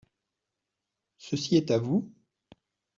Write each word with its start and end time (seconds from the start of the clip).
Ceci 1.19 1.57
est 1.57 1.69
à 1.69 1.77
vous? 1.77 2.11